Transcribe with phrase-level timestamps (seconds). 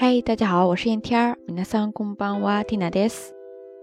[0.00, 1.38] 嗨，大家好，我是燕天儿。
[1.46, 3.32] 皆さんこんばんは、ティナです。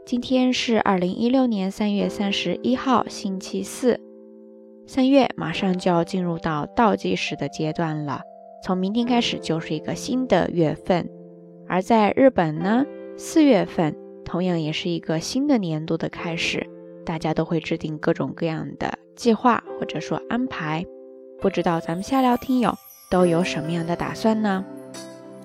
[0.06, 4.00] 今天是二零一六年三月三十一号，星期四。
[4.86, 8.22] 三月马上就要进入到倒计时的阶段了，
[8.64, 11.10] 从明天开始就是一个新的月份。
[11.68, 12.86] 而在日本呢，
[13.18, 13.96] 四月份
[14.26, 16.68] 同样也是一个新的年度的开始，
[17.06, 20.86] 大家都会制定各种各样的计划或者说安排。
[21.42, 22.74] 不知道咱们下聊听友
[23.10, 24.64] 都有什么样的打算呢？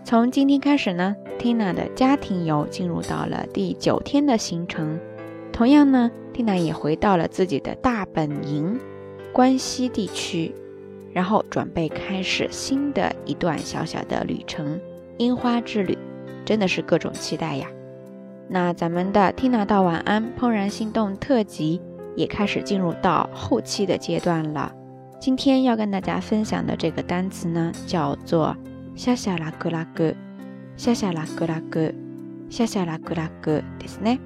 [0.05, 4.99] 从今天开始呢，Tina 的家庭游进入到了第九天的行程。
[5.53, 8.77] 同样呢，Tina 也回到了自己的大本营
[9.31, 10.53] 关西地区，
[11.13, 14.77] 然后准备开始新的一段小小的旅程——
[15.17, 15.97] 樱花之旅。
[16.43, 17.69] 真的是各种期待呀！
[18.49, 21.81] 那咱们的 Tina 道晚安怦然心动特辑
[22.17, 24.69] 也开始进入到后期的阶段了。
[25.17, 28.53] 今天要跟大家分享的这个单词呢，叫做。
[28.94, 30.14] 下下拉格拉格，
[30.76, 31.92] 下下拉格拉格，
[32.50, 34.18] 下下拉格拉格，ですね。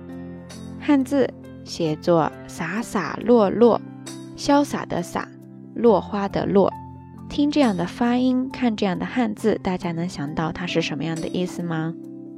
[0.80, 1.28] 汉字
[1.64, 3.80] 写作洒洒落落，
[4.36, 5.28] 潇洒的洒，
[5.74, 6.72] 落花的落。
[7.28, 11.94] 听这样的发音，看这样的汉字，大家能想到它是什么样的意思吗？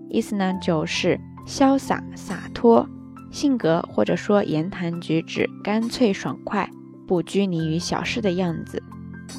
[0.09, 2.89] 意思呢，就是潇洒洒脱，
[3.31, 6.69] 性格或者说言谈举止干脆爽快，
[7.07, 8.83] 不拘泥于小事的样子。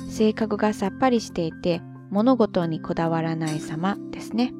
[0.09, 1.81] 性格がさっぱりしていて。
[2.11, 4.53] 物事にこだわらない様ですね。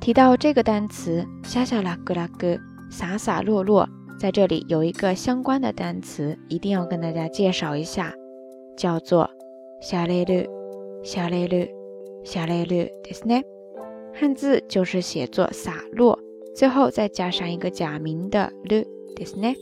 [0.00, 3.88] 提到这个单词“シャシャラグラグ”，洒洒落落，
[4.18, 8.14] 在这里有一个相关的单词，一定要跟大家介绍一下，
[8.76, 9.28] 叫做“
[9.82, 10.48] シャレル”。
[11.04, 11.68] シャレル，
[12.24, 13.44] シャレルですね。
[14.12, 16.18] 汉字就是写作洒落，
[16.56, 19.54] 最后再加上一个假名的ルですね。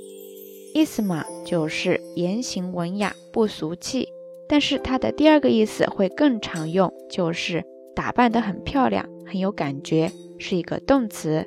[0.75, 4.09] 意思嘛，就是言行文雅，不俗气。
[4.51, 11.47] 但是它的第二个意思会更常用，就是打扮得很漂亮，很有感觉，是一个动词。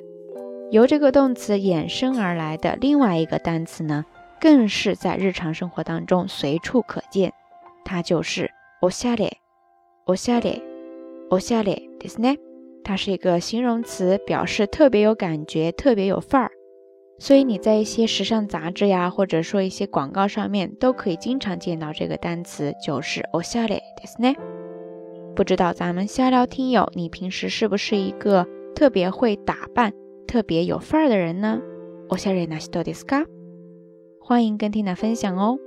[0.70, 4.04] 由这个动词衍生而来的另外一个单词呢，
[4.40, 7.32] 更是在日常生活当中随处可见，
[7.84, 8.50] 它就是
[8.80, 9.32] おしゃれ、
[10.06, 10.62] おしゃれ、
[11.28, 12.38] おしゃれですね。
[12.84, 16.50] 它是一个形容词，表示特别有感觉，特别有范儿。
[17.18, 24.36] 所以你在一些时尚杂志呀，或者说一些广告上面，都可以经常见到这个单词，就是おしゃれですね。
[25.36, 29.92] 不知道咱们瞎聊听友，你平时是不是一个特别会打扮、
[30.26, 31.60] 特别有范儿的人呢？
[32.08, 33.26] おしゃれな人ですか？
[34.22, 35.58] 欢迎跟 Tina 分享哦。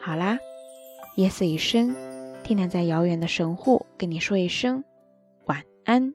[0.00, 0.38] 好啦，
[1.16, 1.94] 夜色已深，
[2.44, 4.82] Tina 在遥远的神户跟你说一声
[5.46, 6.14] 晚安。